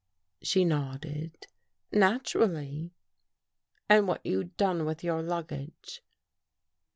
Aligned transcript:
She 0.41 0.65
nodded." 0.65 1.45
Naturally." 1.91 2.89
"And 3.87 4.07
what 4.07 4.25
you'd 4.25 4.57
done 4.57 4.83
with 4.83 5.03
your 5.03 5.21
luggage?" 5.21 6.01